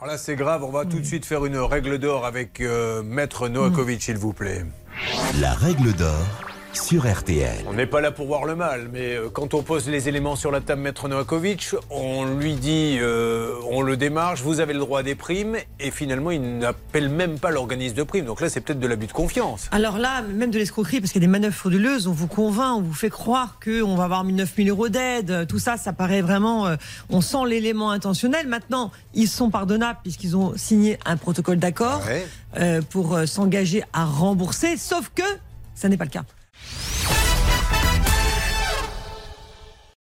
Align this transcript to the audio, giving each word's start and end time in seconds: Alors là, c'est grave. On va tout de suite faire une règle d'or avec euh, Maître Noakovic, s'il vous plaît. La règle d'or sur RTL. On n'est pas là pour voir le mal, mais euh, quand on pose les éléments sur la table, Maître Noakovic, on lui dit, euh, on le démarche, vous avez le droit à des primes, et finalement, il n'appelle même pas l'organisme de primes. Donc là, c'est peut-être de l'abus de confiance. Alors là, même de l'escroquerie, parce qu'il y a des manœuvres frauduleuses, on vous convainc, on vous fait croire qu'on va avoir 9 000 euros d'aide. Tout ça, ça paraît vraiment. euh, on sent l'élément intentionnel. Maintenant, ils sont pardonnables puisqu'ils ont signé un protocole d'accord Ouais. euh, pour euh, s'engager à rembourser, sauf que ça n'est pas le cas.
Alors 0.00 0.12
là, 0.12 0.16
c'est 0.18 0.34
grave. 0.34 0.64
On 0.64 0.70
va 0.70 0.86
tout 0.86 0.98
de 0.98 1.04
suite 1.04 1.26
faire 1.26 1.44
une 1.44 1.58
règle 1.58 1.98
d'or 1.98 2.24
avec 2.24 2.62
euh, 2.62 3.02
Maître 3.02 3.48
Noakovic, 3.48 4.00
s'il 4.02 4.16
vous 4.16 4.32
plaît. 4.32 4.64
La 5.42 5.52
règle 5.52 5.92
d'or 5.92 6.24
sur 6.72 7.06
RTL. 7.06 7.66
On 7.66 7.74
n'est 7.74 7.86
pas 7.86 8.00
là 8.00 8.10
pour 8.10 8.26
voir 8.26 8.46
le 8.46 8.56
mal, 8.56 8.88
mais 8.90 9.16
euh, 9.16 9.28
quand 9.28 9.52
on 9.52 9.62
pose 9.62 9.90
les 9.90 10.08
éléments 10.08 10.36
sur 10.36 10.50
la 10.52 10.62
table, 10.62 10.80
Maître 10.80 11.06
Noakovic, 11.06 11.74
on 11.90 12.24
lui 12.24 12.54
dit, 12.54 12.96
euh, 12.98 13.52
on 13.80 13.82
le 13.82 13.96
démarche, 13.96 14.42
vous 14.42 14.60
avez 14.60 14.74
le 14.74 14.78
droit 14.78 15.00
à 15.00 15.02
des 15.02 15.14
primes, 15.14 15.56
et 15.78 15.90
finalement, 15.90 16.30
il 16.30 16.58
n'appelle 16.58 17.08
même 17.08 17.38
pas 17.38 17.50
l'organisme 17.50 17.94
de 17.96 18.02
primes. 18.02 18.26
Donc 18.26 18.40
là, 18.42 18.50
c'est 18.50 18.60
peut-être 18.60 18.78
de 18.78 18.86
l'abus 18.86 19.06
de 19.06 19.12
confiance. 19.12 19.68
Alors 19.72 19.96
là, 19.98 20.20
même 20.22 20.50
de 20.50 20.58
l'escroquerie, 20.58 21.00
parce 21.00 21.12
qu'il 21.12 21.22
y 21.22 21.24
a 21.24 21.26
des 21.26 21.30
manœuvres 21.32 21.54
frauduleuses, 21.54 22.06
on 22.06 22.12
vous 22.12 22.26
convainc, 22.26 22.76
on 22.76 22.82
vous 22.82 22.92
fait 22.92 23.08
croire 23.08 23.58
qu'on 23.64 23.94
va 23.96 24.04
avoir 24.04 24.22
9 24.24 24.52
000 24.54 24.68
euros 24.68 24.90
d'aide. 24.90 25.46
Tout 25.48 25.58
ça, 25.58 25.78
ça 25.78 25.92
paraît 25.94 26.20
vraiment. 26.20 26.66
euh, 26.66 26.76
on 27.08 27.22
sent 27.22 27.46
l'élément 27.48 27.90
intentionnel. 27.90 28.46
Maintenant, 28.46 28.92
ils 29.14 29.28
sont 29.28 29.48
pardonnables 29.50 30.00
puisqu'ils 30.02 30.36
ont 30.36 30.52
signé 30.56 30.98
un 31.06 31.16
protocole 31.16 31.58
d'accord 31.58 32.02
Ouais. 32.06 32.26
euh, 32.58 32.82
pour 32.90 33.14
euh, 33.16 33.24
s'engager 33.26 33.82
à 33.94 34.04
rembourser, 34.04 34.76
sauf 34.76 35.10
que 35.14 35.22
ça 35.74 35.88
n'est 35.88 35.96
pas 35.96 36.04
le 36.04 36.10
cas. 36.10 36.24